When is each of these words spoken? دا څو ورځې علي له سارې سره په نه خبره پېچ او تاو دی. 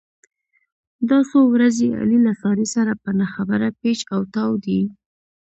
دا 1.09 1.19
څو 1.29 1.39
ورځې 1.53 1.87
علي 1.99 2.17
له 2.27 2.33
سارې 2.41 2.67
سره 2.75 2.91
په 3.03 3.09
نه 3.19 3.27
خبره 3.33 3.67
پېچ 3.81 3.99
او 4.13 4.21
تاو 4.33 4.53
دی. 4.65 4.81